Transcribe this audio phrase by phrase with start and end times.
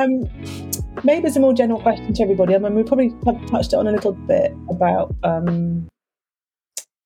[0.00, 0.28] um,
[1.04, 2.54] maybe it's a more general question to everybody.
[2.54, 3.14] I mean, we probably
[3.48, 5.88] touched on a little bit about um,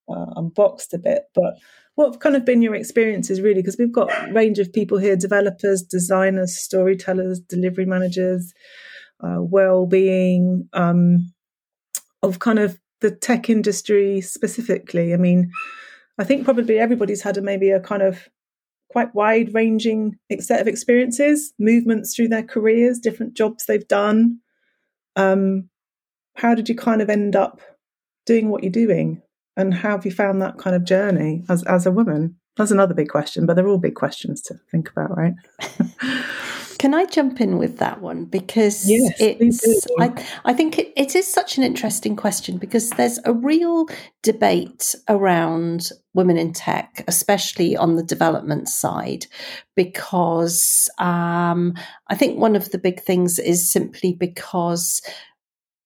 [0.08, 1.54] uh, unboxed a bit, but
[1.94, 3.60] what have kind of been your experiences really?
[3.60, 8.52] Because we've got a range of people here: developers, designers, storytellers, delivery managers,
[9.22, 11.32] uh, well-being, um,
[12.22, 15.14] of kind of the tech industry specifically.
[15.14, 15.50] I mean,
[16.18, 18.28] I think probably everybody's had a, maybe a kind of
[18.90, 24.40] quite wide ranging set of experiences, movements through their careers, different jobs they've done.
[25.16, 25.68] Um,
[26.36, 27.60] how did you kind of end up
[28.26, 29.22] doing what you're doing?
[29.56, 32.36] And how have you found that kind of journey as, as a woman?
[32.56, 35.34] That's another big question, but they're all big questions to think about, right?
[36.80, 38.24] Can I jump in with that one?
[38.24, 40.14] Because yes, it's, I,
[40.46, 43.86] I think it, it is such an interesting question because there's a real
[44.22, 49.26] debate around women in tech, especially on the development side,
[49.76, 51.74] because um,
[52.08, 55.02] I think one of the big things is simply because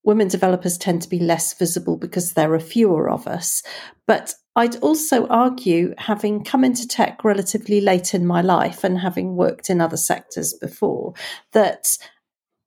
[0.05, 3.64] women developers tend to be less visible because there are fewer of us.
[4.06, 9.35] But I'd also argue, having come into tech relatively late in my life and having
[9.35, 11.15] worked in other sectors before,
[11.53, 11.99] that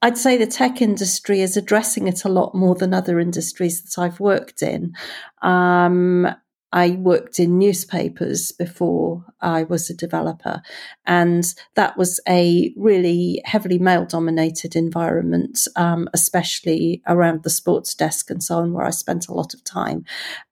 [0.02, 4.02] I'd say the tech industry is addressing it a lot more than other industries that
[4.02, 4.94] I've worked in.
[5.42, 6.28] Um,
[6.74, 10.62] I worked in newspapers before I was a developer,
[11.06, 18.30] and that was a really heavily male dominated environment, um, especially around the sports desk
[18.30, 20.04] and so on, where I spent a lot of time.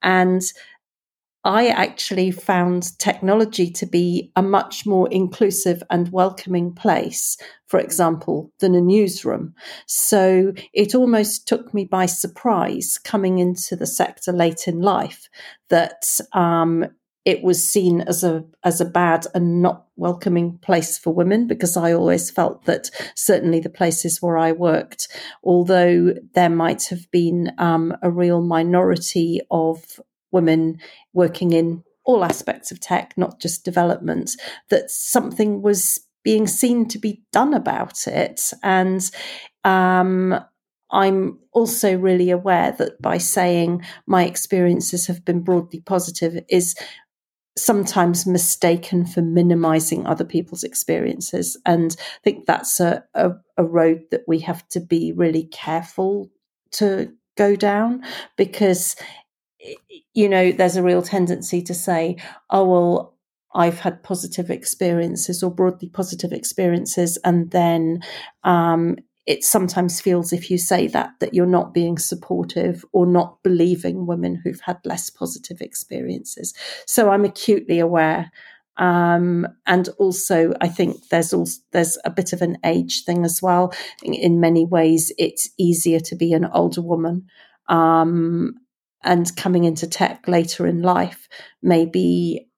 [0.02, 0.41] And
[1.45, 8.51] I actually found technology to be a much more inclusive and welcoming place, for example,
[8.59, 9.53] than a newsroom.
[9.85, 15.29] So it almost took me by surprise coming into the sector late in life
[15.69, 16.88] that um,
[17.25, 21.77] it was seen as a as a bad and not welcoming place for women because
[21.77, 25.07] I always felt that certainly the places where I worked,
[25.43, 30.00] although there might have been um, a real minority of
[30.35, 30.78] women
[31.13, 34.31] working in all aspects of tech, not just development,
[34.69, 38.51] that something was being seen to be done about it.
[38.62, 39.09] And
[39.63, 40.40] um,
[40.91, 46.75] I'm also really aware that by saying my experiences have been broadly positive is
[47.57, 51.57] sometimes mistaken for minimizing other people's experiences.
[51.66, 56.29] And I think that's a, a, a road that we have to be really careful
[56.74, 58.03] to go down
[58.38, 58.95] because
[60.13, 62.17] you know, there's a real tendency to say,
[62.49, 63.15] oh, well,
[63.53, 67.17] I've had positive experiences or broadly positive experiences.
[67.23, 68.01] And then
[68.43, 73.41] um, it sometimes feels, if you say that, that you're not being supportive or not
[73.43, 76.53] believing women who've had less positive experiences.
[76.85, 78.31] So I'm acutely aware.
[78.77, 83.41] Um, and also, I think there's also there's a bit of an age thing as
[83.41, 83.73] well.
[84.03, 87.29] In many ways, it's easier to be an older woman
[87.67, 88.55] um,
[89.05, 91.29] and coming into tech later in life,
[91.61, 92.49] maybe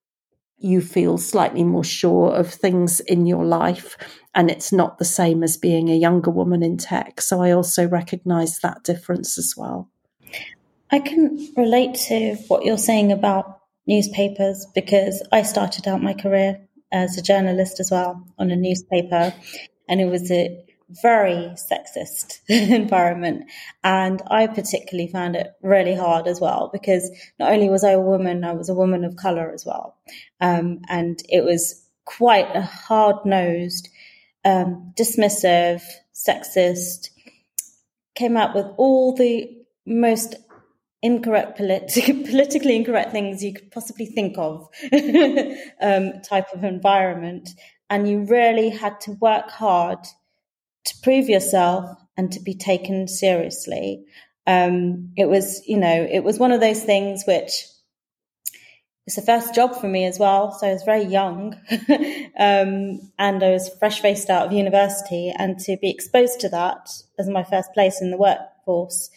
[0.58, 3.96] you feel slightly more sure of things in your life
[4.34, 7.22] and it's not the same as being a younger woman in tech.
[7.22, 9.92] So I also recognize that difference as well.
[10.90, 16.68] I can relate to what you're saying about newspapers because I started out my career
[16.92, 19.34] as a journalist as well on a newspaper
[19.90, 23.50] and it was a very sexist environment.
[23.84, 28.00] And I particularly found it really hard as well because not only was I a
[28.00, 29.98] woman, I was a woman of color as well.
[30.40, 33.90] Um, and it was quite a hard nosed,
[34.46, 35.84] um, dismissive,
[36.14, 37.10] sexist,
[38.16, 39.56] came out with all the
[39.86, 40.36] most
[41.02, 44.68] incorrect politi- politically incorrect things you could possibly think of
[45.82, 47.50] um, type of environment
[47.90, 50.00] and you really had to work hard
[50.88, 54.06] to prove yourself and to be taken seriously.
[54.46, 57.66] Um, it was, you know, it was one of those things which
[59.06, 60.52] it's the first job for me as well.
[60.52, 61.54] So I was very young
[62.38, 65.34] um, and I was fresh faced out of university.
[65.38, 69.10] And to be exposed to that as my first place in the workforce,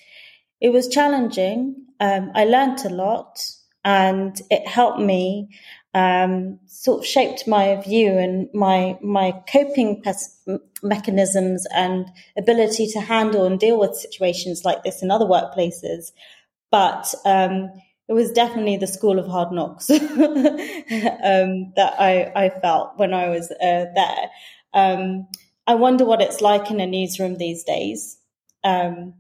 [0.60, 1.86] it was challenging.
[1.98, 3.40] Um, I learned a lot
[3.84, 5.48] and it helped me
[5.92, 10.02] um, sort of shaped my view and my my coping
[10.82, 12.06] mechanisms and
[12.36, 16.12] ability to handle and deal with situations like this in other workplaces.
[16.70, 17.72] But um,
[18.08, 20.00] it was definitely the school of hard knocks um,
[21.76, 24.30] that I, I, felt when I was uh, there.
[24.74, 25.28] Um,
[25.66, 28.18] I wonder what it's like in a newsroom these days.
[28.64, 29.14] Um,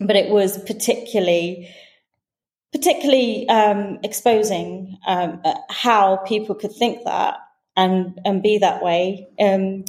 [0.00, 1.74] but it was particularly
[2.72, 7.36] particularly um, exposing um, how people could think that
[7.76, 9.84] and and be that way, um,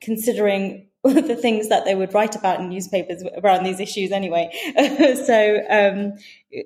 [0.00, 4.50] considering the things that they would write about in newspapers around these issues anyway.
[5.26, 6.14] so um,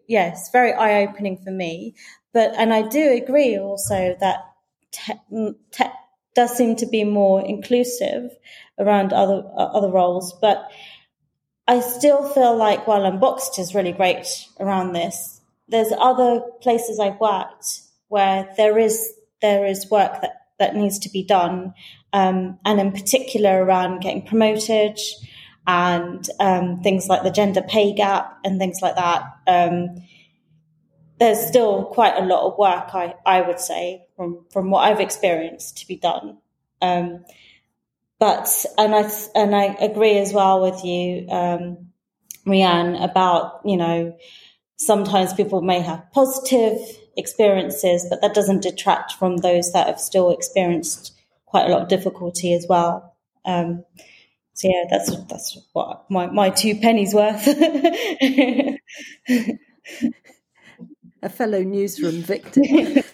[0.07, 1.95] yes, very eye opening for me.
[2.33, 4.53] But and I do agree also that
[4.93, 5.19] tech,
[5.73, 5.93] tech
[6.35, 8.31] does seem to be more inclusive
[8.79, 10.71] around other uh, other roles, but
[11.67, 14.27] I still feel like while Unboxed is really great
[14.61, 15.38] around this,
[15.69, 21.11] there's other places I've worked where there is there is work that that needs to
[21.11, 21.75] be done,
[22.13, 24.99] um, and in particular around getting promoted
[25.69, 29.23] and um, things like the gender pay gap and things like that.
[29.47, 30.03] Um,
[31.21, 35.01] there's still quite a lot of work, I, I would say, from, from what I've
[35.01, 36.39] experienced to be done.
[36.81, 37.25] Um,
[38.19, 38.49] but,
[38.79, 41.89] and I, and I agree as well with you, um,
[42.47, 44.17] Rhian, about, you know,
[44.79, 46.79] sometimes people may have positive
[47.17, 51.13] experiences, but that doesn't detract from those that have still experienced
[51.47, 53.17] quite a lot of difficulty as well.
[53.45, 53.85] Um,
[54.55, 57.47] so yeah, that's that's what my my two pennies worth.
[61.23, 62.65] a fellow newsroom victim.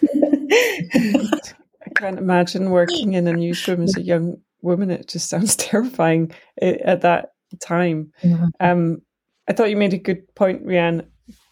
[1.85, 4.89] I can't imagine working in a newsroom as a young woman.
[4.89, 6.31] It just sounds terrifying
[6.61, 8.11] eh, at that time.
[8.23, 8.47] Yeah.
[8.59, 9.01] Um,
[9.47, 11.05] I thought you made a good point, Rhian.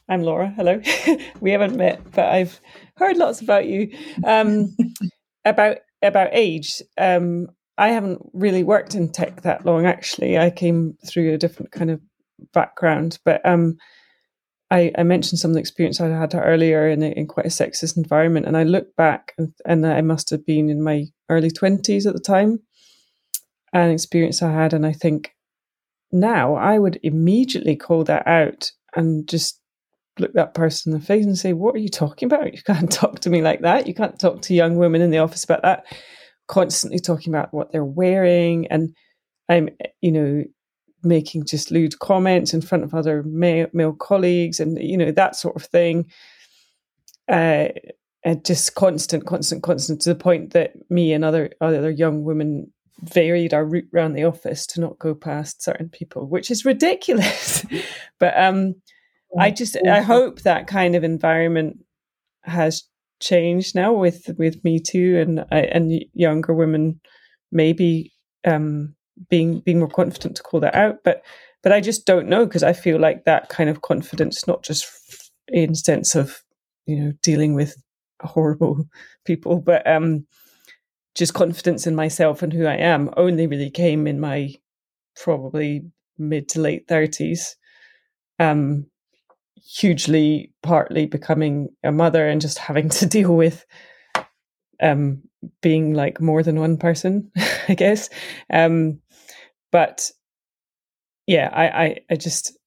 [0.10, 0.54] I'm Laura.
[0.56, 0.82] Hello.
[1.40, 2.60] we haven't met, but I've
[2.98, 3.96] heard lots about you.
[4.26, 4.76] Um,
[5.46, 6.82] about about age.
[6.98, 7.48] Um,
[7.78, 9.86] I haven't really worked in tech that long.
[9.86, 12.02] Actually, I came through a different kind of
[12.54, 13.78] background, but um,
[14.70, 17.50] I, I, mentioned some of the experience I had earlier in, a, in quite a
[17.50, 21.50] sexist environment, and I look back, and, and I must have been in my early
[21.50, 22.60] twenties at the time,
[23.72, 25.34] an experience I had, and I think
[26.12, 29.60] now I would immediately call that out and just
[30.20, 32.54] look that person in the face and say, "What are you talking about?
[32.54, 33.88] You can't talk to me like that.
[33.88, 35.86] You can't talk to young women in the office about that."
[36.48, 38.94] Constantly talking about what they're wearing, and
[39.50, 39.70] I'm,
[40.02, 40.44] you know,
[41.04, 45.36] making just lewd comments in front of other male, male colleagues and you know that
[45.36, 46.10] sort of thing
[47.30, 47.68] uh,
[48.24, 52.72] and just constant constant constant to the point that me and other other young women
[53.02, 57.66] varied our route around the office to not go past certain people which is ridiculous
[58.20, 58.74] but um
[59.40, 61.78] i just i hope that kind of environment
[62.44, 62.84] has
[63.20, 67.00] changed now with with me too and uh, and younger women
[67.52, 68.12] maybe
[68.46, 68.94] um
[69.30, 70.98] being being more confident to call that out.
[71.04, 71.24] But
[71.62, 74.86] but i just don't know because i feel like that kind of confidence not just
[75.48, 76.44] in sense of
[76.86, 77.76] you know dealing with
[78.22, 78.86] horrible
[79.26, 80.26] people but um
[81.16, 84.54] just confidence in myself and who i am only really came in my
[85.16, 85.84] probably
[86.18, 87.56] mid to late 30s
[88.40, 88.86] um
[89.66, 93.66] hugely partly becoming a mother and just having to deal with
[94.82, 95.22] um
[95.62, 97.32] being like more than one person
[97.68, 98.10] i guess
[98.52, 99.00] um
[99.72, 100.12] but
[101.28, 102.58] yeah, I, I, I just,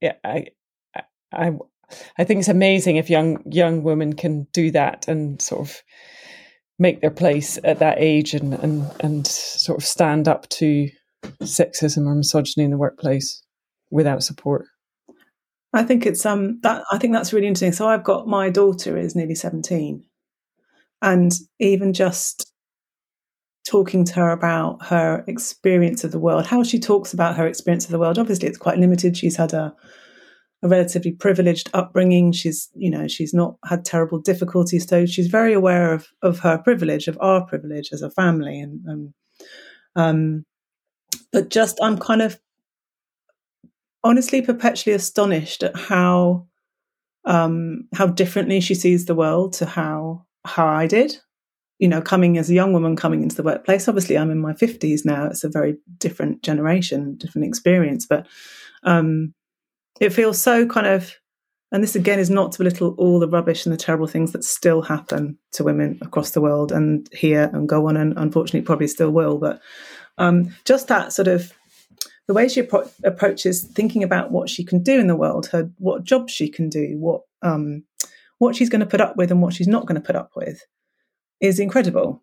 [0.00, 0.46] yeah, I,
[1.32, 1.52] I,
[2.18, 5.82] I think it's amazing if young young women can do that and sort of
[6.78, 10.88] make their place at that age and and and sort of stand up to
[11.42, 13.42] sexism or misogyny in the workplace
[13.90, 14.66] without support.
[15.76, 17.72] I think it's um that I think that's really interesting.
[17.72, 20.02] So I've got my daughter is nearly 17
[21.02, 22.50] and even just
[23.68, 27.84] talking to her about her experience of the world, how she talks about her experience
[27.84, 28.18] of the world.
[28.18, 29.16] Obviously, it's quite limited.
[29.16, 29.74] She's had a,
[30.62, 32.32] a relatively privileged upbringing.
[32.32, 34.88] She's, you know, she's not had terrible difficulties.
[34.88, 38.60] So she's very aware of of her privilege, of our privilege as a family.
[38.60, 39.14] And um,
[39.94, 40.44] um,
[41.32, 42.38] but just I'm kind of
[44.06, 46.46] honestly perpetually astonished at how
[47.24, 51.16] um, how differently she sees the world to how how I did
[51.78, 53.88] you know, coming as a young woman coming into the workplace.
[53.88, 55.26] Obviously, I'm in my 50s now.
[55.26, 58.26] It's a very different generation, different experience, but
[58.84, 59.34] um,
[60.00, 61.14] it feels so kind of.
[61.72, 64.44] And this again is not to belittle all the rubbish and the terrible things that
[64.44, 68.86] still happen to women across the world and here and go on, and unfortunately probably
[68.86, 69.36] still will.
[69.36, 69.60] But
[70.16, 71.52] um, just that sort of
[72.26, 75.70] the way she appro- approaches thinking about what she can do in the world, her
[75.78, 77.84] what jobs she can do, what um,
[78.38, 80.30] what she's going to put up with and what she's not going to put up
[80.34, 80.62] with
[81.40, 82.22] is incredible.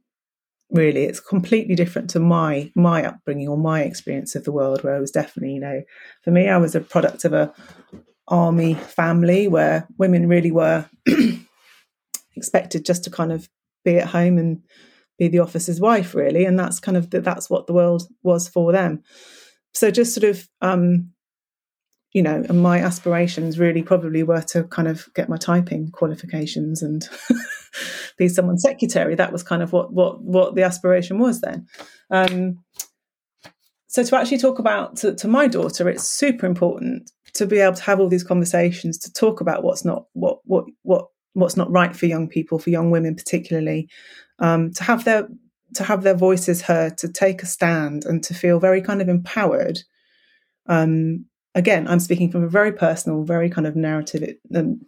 [0.71, 4.95] Really it's completely different to my my upbringing or my experience of the world where
[4.95, 5.83] i was definitely you know
[6.23, 7.53] for me i was a product of a
[8.27, 10.89] army family where women really were
[12.35, 13.49] expected just to kind of
[13.85, 14.63] be at home and
[15.19, 18.47] be the officer's wife really and that's kind of the, that's what the world was
[18.47, 19.03] for them
[19.73, 21.13] so just sort of um
[22.13, 26.83] you know, and my aspirations really probably were to kind of get my typing qualifications
[26.83, 27.09] and
[28.17, 29.15] be someone's secretary.
[29.15, 31.67] That was kind of what what what the aspiration was then.
[32.11, 32.63] Um,
[33.87, 37.75] so to actually talk about to, to my daughter, it's super important to be able
[37.75, 41.71] to have all these conversations to talk about what's not what what what what's not
[41.71, 43.89] right for young people, for young women particularly,
[44.37, 45.27] um, to have their
[45.75, 49.09] to have their voices heard, to take a stand, and to feel very kind of
[49.09, 49.79] empowered.
[50.67, 51.25] Um,
[51.55, 54.81] again, I'm speaking from a very personal, very kind of narrative, um,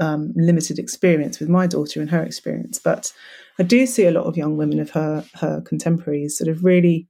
[0.00, 3.12] um, limited experience with my daughter and her experience, but
[3.58, 7.06] I do see a lot of young women of her her contemporaries sort of really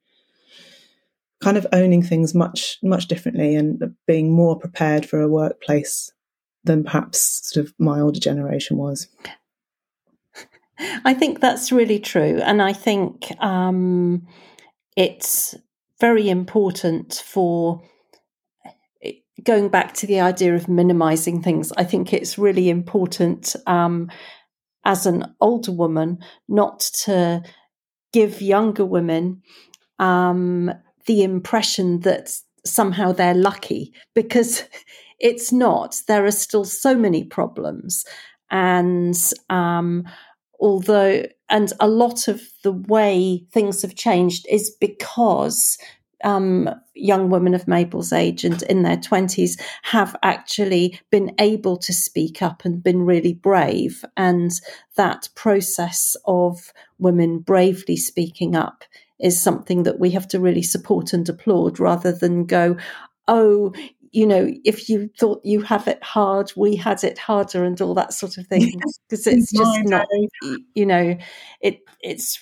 [1.43, 6.13] kind of owning things much much differently and being more prepared for a workplace
[6.65, 9.09] than perhaps sort of my older generation was.
[10.79, 14.27] I think that's really true, and I think um,
[14.97, 15.55] it's
[16.01, 17.83] very important for
[19.43, 21.73] going back to the idea of minimizing things.
[21.77, 24.11] I think it's really important um,
[24.85, 27.43] as an older woman not to
[28.13, 29.43] give younger women
[29.99, 30.71] um,
[31.07, 32.31] the impression that
[32.65, 34.65] somehow they're lucky because
[35.21, 36.01] it's not.
[36.07, 38.05] There are still so many problems.
[38.51, 39.17] And
[39.51, 40.05] um,
[40.61, 45.79] although, and a lot of the way things have changed is because
[46.25, 51.93] um, young women of Mabel's age and in their 20s have actually been able to
[51.93, 54.05] speak up and been really brave.
[54.17, 54.51] And
[54.97, 58.85] that process of women bravely speaking up
[59.21, 62.77] is something that we have to really support and applaud rather than go,
[63.29, 63.73] oh,
[64.15, 67.95] you know, if you thought you have it hard, we had it harder, and all
[67.95, 68.81] that sort of thing.
[69.09, 70.07] Because it's just not,
[70.75, 71.19] you know,
[71.61, 72.39] it it's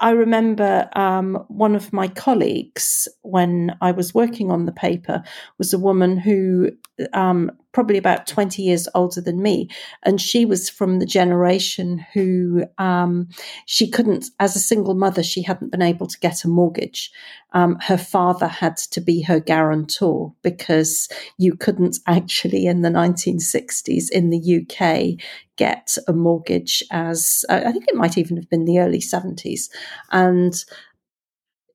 [0.00, 5.22] I remember um, one of my colleagues when I was working on the paper
[5.58, 6.72] was a woman who
[7.14, 9.68] um, probably about 20 years older than me.
[10.02, 13.28] And she was from the generation who um,
[13.66, 17.12] she couldn't, as a single mother, she hadn't been able to get a mortgage.
[17.52, 24.10] Um, her father had to be her guarantor because you couldn't actually, in the 1960s
[24.10, 25.22] in the UK,
[25.56, 29.68] get a mortgage as I think it might even have been the early 70s.
[30.10, 30.54] And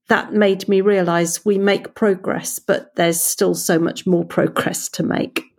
[0.08, 5.04] that made me realize we make progress, but there's still so much more progress to
[5.04, 5.51] make.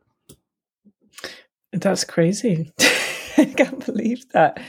[1.73, 2.73] That's crazy.
[3.39, 4.61] I can't believe that.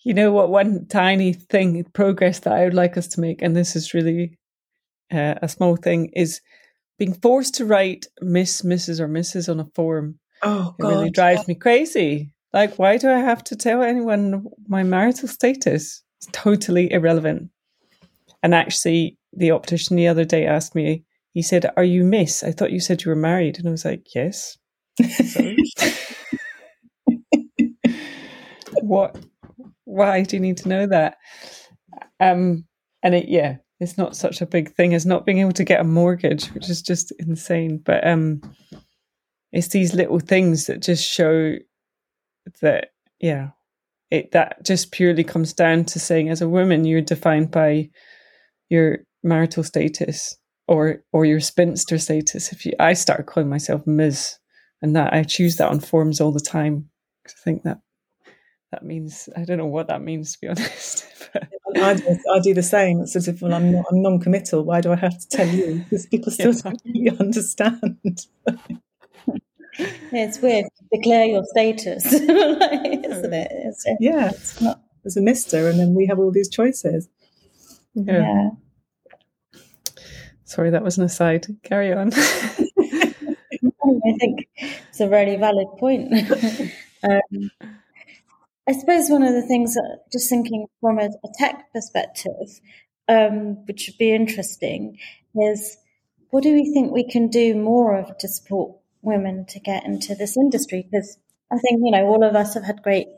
[0.00, 0.50] You know what?
[0.50, 4.38] One tiny thing, progress that I would like us to make, and this is really
[5.12, 6.40] uh, a small thing, is
[6.98, 9.48] being forced to write Miss, Mrs., or Mrs.
[9.48, 10.18] on a form.
[10.42, 10.88] Oh, God.
[10.88, 12.32] It really drives me crazy.
[12.52, 16.02] Like, why do I have to tell anyone my marital status?
[16.18, 17.50] It's totally irrelevant.
[18.42, 22.44] And actually, the optician the other day asked me, he said, Are you Miss?
[22.44, 23.58] I thought you said you were married.
[23.58, 24.56] And I was like, Yes.
[28.86, 29.18] what?
[29.84, 31.16] Why do you need to know that?
[32.20, 32.64] Um,
[33.02, 35.80] and it, yeah, it's not such a big thing as not being able to get
[35.80, 37.80] a mortgage, which is just insane.
[37.84, 38.40] But um,
[39.52, 41.56] it's these little things that just show
[42.60, 42.88] that,
[43.20, 43.50] yeah,
[44.10, 47.90] it that just purely comes down to saying, as a woman, you're defined by
[48.68, 50.36] your marital status
[50.68, 52.52] or or your spinster status.
[52.52, 54.36] If you, I start calling myself Ms.
[54.82, 56.90] And that I choose that on forms all the time.
[57.22, 57.78] Because I think that
[58.74, 61.06] that means I don't know what that means to be honest.
[61.76, 63.00] I, do, I do the same.
[63.00, 64.64] It's sort of well, I'm not I'm non-committal.
[64.64, 65.84] Why do I have to tell you?
[65.90, 66.60] Because people still yeah.
[66.62, 68.26] don't really understand.
[68.48, 68.56] yeah,
[70.12, 70.66] it's weird.
[70.92, 73.48] Declare your status, isn't it?
[73.52, 74.80] It's, yeah, it's not.
[75.02, 77.08] There's a Mister, and then we have all these choices.
[77.94, 78.20] Yeah.
[78.20, 78.50] yeah.
[80.44, 81.46] Sorry, that was an aside.
[81.62, 82.12] Carry on.
[82.12, 86.12] I think it's a really valid point.
[87.08, 87.50] um,
[88.68, 92.60] I suppose one of the things, that, just thinking from a, a tech perspective,
[93.08, 94.98] um, which would be interesting,
[95.34, 95.76] is
[96.30, 100.14] what do we think we can do more of to support women to get into
[100.14, 100.86] this industry?
[100.90, 101.18] Because
[101.52, 103.08] I think you know all of us have had great,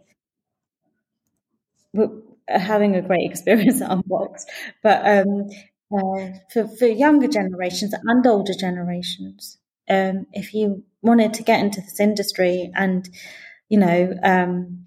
[1.92, 2.10] we're
[2.48, 4.50] having a great experience at Unboxed,
[4.82, 5.48] but um,
[5.92, 11.80] uh, for for younger generations and older generations, um, if you wanted to get into
[11.80, 13.08] this industry and,
[13.68, 14.85] you know, um,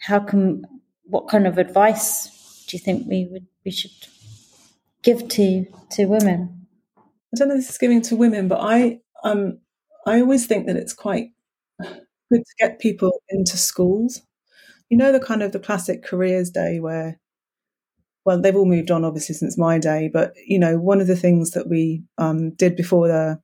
[0.00, 0.64] how can,
[1.04, 3.92] what kind of advice do you think we would, we should
[5.02, 6.66] give to, to women?
[6.98, 9.58] I don't know if this is giving to women, but I, um,
[10.06, 11.30] I always think that it's quite
[11.80, 14.22] good to get people into schools.
[14.88, 17.20] You know, the kind of the classic careers day where
[18.24, 21.16] well, they've all moved on obviously since my day, but you know, one of the
[21.16, 23.40] things that we um, did before the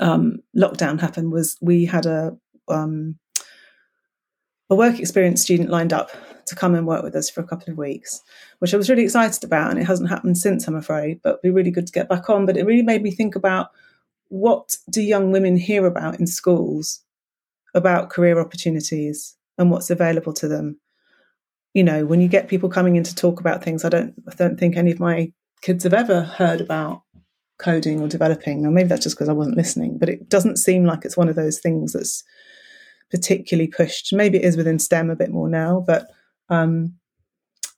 [0.00, 2.36] um, lockdown happened was we had a
[2.68, 3.16] um,
[4.70, 6.10] a work experience student lined up
[6.46, 8.22] to come and work with us for a couple of weeks,
[8.60, 9.70] which I was really excited about.
[9.70, 12.30] And it hasn't happened since, I'm afraid, but it'd be really good to get back
[12.30, 12.46] on.
[12.46, 13.70] But it really made me think about
[14.28, 17.00] what do young women hear about in schools
[17.74, 20.80] about career opportunities and what's available to them.
[21.74, 24.34] You know, when you get people coming in to talk about things, I don't I
[24.34, 27.02] don't think any of my kids have ever heard about
[27.58, 30.84] coding or developing, or maybe that's just because I wasn't listening, but it doesn't seem
[30.84, 32.24] like it's one of those things that's
[33.10, 34.12] particularly pushed.
[34.12, 36.06] Maybe it is within STEM a bit more now, but
[36.48, 36.94] um,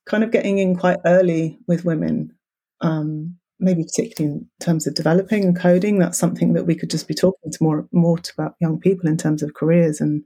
[0.06, 2.32] kind of getting in quite early with women,
[2.80, 5.98] um, maybe particularly in terms of developing and coding.
[5.98, 9.08] That's something that we could just be talking to more more to about young people
[9.08, 10.24] in terms of careers and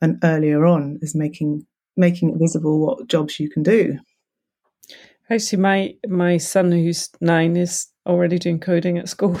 [0.00, 3.98] and earlier on is making making it visible what jobs you can do.
[5.30, 9.36] Actually, my my son who's nine is already doing coding at school,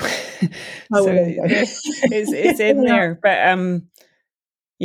[0.92, 3.18] oh, so it's it's in there.
[3.22, 3.88] But um,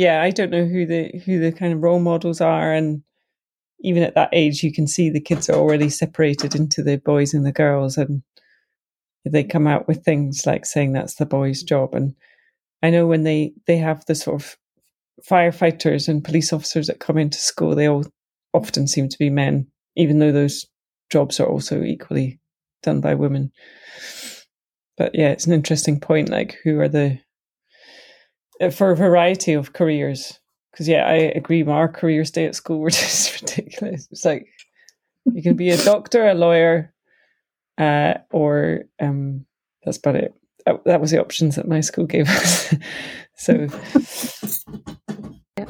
[0.00, 3.02] yeah, I don't know who the who the kind of role models are, and
[3.80, 7.34] even at that age, you can see the kids are already separated into the boys
[7.34, 8.22] and the girls, and
[9.26, 11.92] they come out with things like saying that's the boy's job.
[11.92, 12.14] And
[12.82, 14.56] I know when they they have the sort of
[15.28, 18.06] firefighters and police officers that come into school, they all
[18.54, 19.66] often seem to be men,
[19.96, 20.64] even though those
[21.10, 22.40] jobs are also equally
[22.82, 23.52] done by women.
[24.96, 26.30] But yeah, it's an interesting point.
[26.30, 27.18] Like, who are the
[28.68, 30.38] for a variety of careers?
[30.70, 31.64] Because yeah, I agree.
[31.64, 34.08] Our careers day at school were just ridiculous.
[34.10, 34.46] It's like
[35.24, 36.92] you can be a doctor, a lawyer,
[37.78, 39.46] uh, or um,
[39.84, 40.34] that's about it.
[40.66, 42.74] That, that was the options that my school gave us.
[43.36, 43.66] so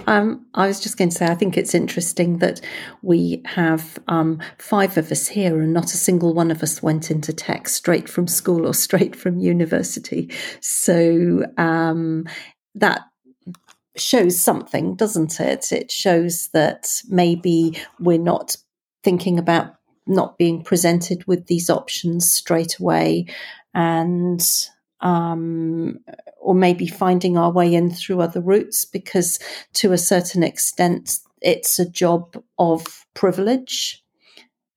[0.07, 2.61] um, I was just going to say, I think it's interesting that
[3.03, 7.11] we have um, five of us here, and not a single one of us went
[7.11, 10.31] into tech straight from school or straight from university.
[10.61, 12.27] So um,
[12.75, 13.03] that
[13.97, 15.73] shows something, doesn't it?
[15.73, 18.57] It shows that maybe we're not
[19.03, 19.75] thinking about
[20.07, 23.27] not being presented with these options straight away
[23.75, 24.43] and
[25.01, 26.01] um,
[26.41, 29.39] or maybe finding our way in through other routes because
[29.75, 34.03] to a certain extent it's a job of privilege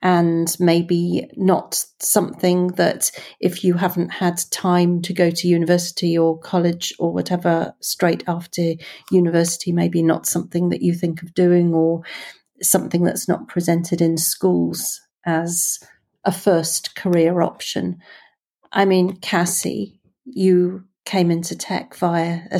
[0.03, 6.37] and maybe not something that if you haven't had time to go to university or
[6.37, 8.73] college or whatever straight after
[9.09, 12.01] university maybe not something that you think of doing or
[12.61, 15.79] something that's not presented in schools as
[16.25, 17.97] a first career option
[18.71, 22.59] i mean Kassie you came into tech via a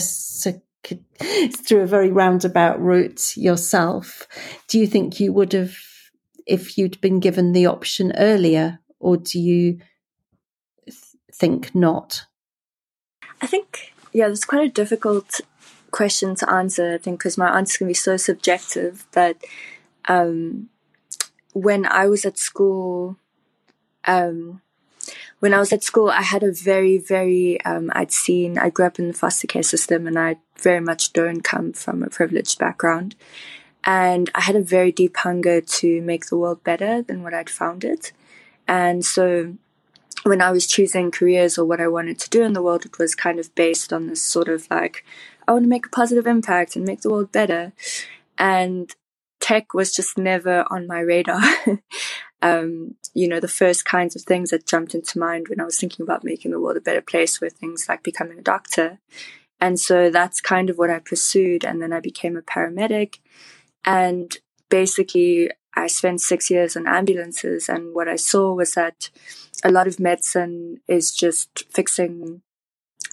[1.65, 4.27] through a very roundabout route yourself.
[4.67, 5.75] Do you think you would have,
[6.45, 9.79] if you'd been given the option earlier, or do you
[10.85, 10.97] th-
[11.31, 12.25] think not?
[13.41, 15.41] I think, yeah, it's quite a difficult
[15.91, 19.05] question to answer, I think, because my answer can be so subjective.
[19.11, 19.37] But
[20.07, 20.69] um,
[21.53, 23.17] when I was at school,
[24.05, 24.61] um,
[25.39, 28.85] when I was at school, I had a very, very, um, I'd seen, I grew
[28.85, 32.59] up in the foster care system and I very much don't come from a privileged
[32.59, 33.15] background.
[33.85, 37.49] And I had a very deep hunger to make the world better than what I'd
[37.49, 38.13] found it.
[38.67, 39.55] And so
[40.23, 42.97] when I was choosing careers or what I wanted to do in the world, it
[42.97, 45.03] was kind of based on this sort of like,
[45.47, 47.73] I want to make a positive impact and make the world better.
[48.37, 48.93] And
[49.41, 51.41] tech was just never on my radar.
[52.41, 55.77] um, you know, the first kinds of things that jumped into mind when I was
[55.77, 58.99] thinking about making the world a better place were things like becoming a doctor.
[59.59, 61.65] And so that's kind of what I pursued.
[61.65, 63.19] And then I became a paramedic.
[63.85, 64.35] And
[64.69, 67.69] basically, I spent six years on ambulances.
[67.69, 69.09] And what I saw was that
[69.63, 72.41] a lot of medicine is just fixing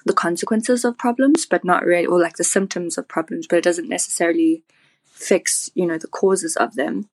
[0.05, 3.65] the consequences of problems, but not really, or like the symptoms of problems, but it
[3.65, 4.63] doesn't necessarily
[5.05, 7.09] fix, you know, the causes of them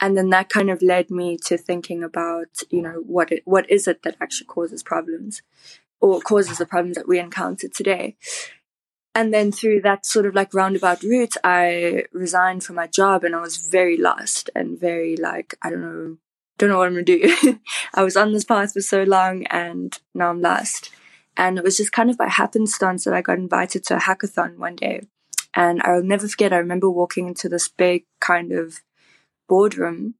[0.00, 3.68] and then that kind of led me to thinking about you know what it, what
[3.70, 5.42] is it that actually causes problems
[6.00, 8.16] or causes the problems that we encounter today
[9.14, 13.34] and then through that sort of like roundabout route i resigned from my job and
[13.34, 16.16] i was very lost and very like i don't know
[16.58, 17.60] don't know what i'm gonna do.
[17.94, 20.90] I was on this path for so long and now i'm lost.
[21.36, 24.56] And it was just kind of by happenstance that i got invited to a hackathon
[24.58, 25.02] one day.
[25.54, 28.80] And i'll never forget i remember walking into this big kind of
[29.48, 30.14] boardroom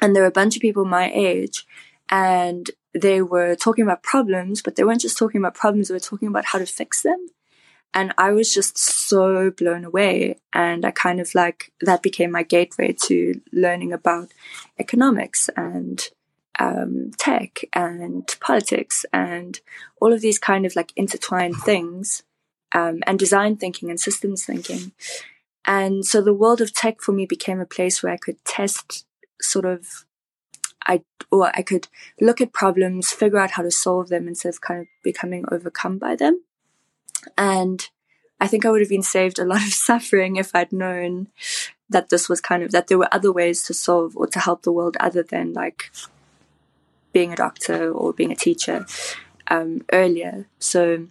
[0.00, 1.66] and there were a bunch of people my age
[2.10, 6.00] and they were talking about problems, but they weren't just talking about problems, they were
[6.00, 7.28] talking about how to fix them.
[7.92, 10.36] And I was just so blown away.
[10.52, 14.28] And I kind of like that became my gateway to learning about
[14.78, 16.08] economics and
[16.58, 19.60] um, tech and politics and
[20.00, 22.22] all of these kind of like intertwined things
[22.72, 24.92] um, and design thinking and systems thinking.
[25.66, 29.06] and so the world of tech for me became a place where I could test
[29.40, 30.04] sort of
[30.86, 31.88] I or I could
[32.20, 35.98] look at problems, figure out how to solve them instead of kind of becoming overcome
[35.98, 36.42] by them.
[37.36, 37.88] And
[38.40, 41.28] I think I would have been saved a lot of suffering if I'd known
[41.88, 44.62] that this was kind of that there were other ways to solve or to help
[44.62, 45.90] the world other than like
[47.12, 48.86] being a doctor or being a teacher
[49.48, 50.46] um, earlier.
[50.60, 51.08] So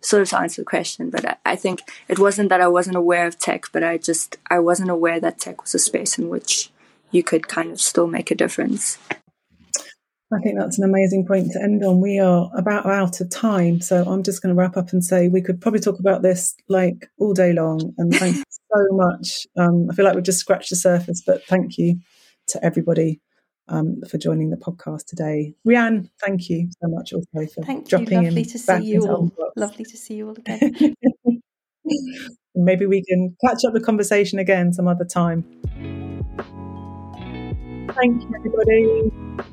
[0.00, 2.96] sort of to answer the question, but I, I think it wasn't that I wasn't
[2.96, 6.28] aware of tech, but I just I wasn't aware that tech was a space in
[6.28, 6.70] which
[7.10, 8.98] you could kind of still make a difference.
[10.34, 12.00] I think that's an amazing point to end on.
[12.00, 15.28] We are about out of time, so I'm just going to wrap up and say
[15.28, 17.94] we could probably talk about this like all day long.
[17.98, 19.46] And thank you so much.
[19.56, 22.00] Um, I feel like we've just scratched the surface, but thank you
[22.48, 23.20] to everybody
[23.68, 25.54] um, for joining the podcast today.
[25.66, 28.28] Rhian, thank you so much also for thank dropping you.
[28.28, 29.30] Lovely to see you all.
[29.56, 30.94] Lovely to see you all again.
[32.56, 35.44] Maybe we can catch up the conversation again some other time.
[37.94, 39.44] Thank you, everybody.